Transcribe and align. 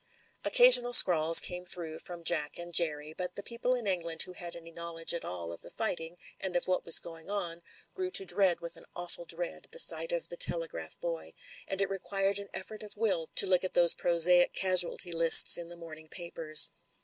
Occasional 0.43 0.93
scrawls 0.93 1.39
came 1.39 1.63
through 1.63 1.99
from 1.99 2.23
Jack 2.23 2.57
and 2.57 2.73
Jerry, 2.73 3.13
but 3.13 3.35
the 3.35 3.43
people 3.43 3.75
in 3.75 3.85
England 3.85 4.23
who 4.23 4.33
had 4.33 4.55
any 4.55 4.71
know 4.71 4.93
ledge 4.93 5.13
at 5.13 5.23
all 5.23 5.53
of 5.53 5.61
the 5.61 5.69
fighting 5.69 6.17
and 6.39 6.55
of 6.55 6.65
what 6.67 6.83
was 6.83 6.97
going 6.97 7.27
cm, 7.27 7.61
grew 7.93 8.09
to 8.09 8.25
dread 8.25 8.61
with 8.61 8.75
an 8.77 8.87
awful 8.95 9.25
dread 9.25 9.67
the 9.71 9.77
sight 9.77 10.11
of 10.11 10.29
the 10.29 10.37
THE 10.37 10.43
FATAL 10.43 10.61
SECOND 10.61 10.73
109 10.73 10.91
telegraph 10.97 10.99
boy, 10.99 11.33
and 11.67 11.81
it 11.83 11.89
required 11.91 12.39
an 12.39 12.49
effort 12.51 12.81
of 12.81 12.97
will 12.97 13.27
to 13.35 13.45
look 13.45 13.63
at 13.63 13.73
those 13.75 13.93
prosaic 13.93 14.53
casualty 14.53 15.11
lists 15.11 15.59
in 15.59 15.69
the 15.69 15.77
morning 15.77 16.07
papers. 16.09 16.71